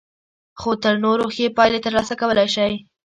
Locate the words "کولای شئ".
2.21-2.73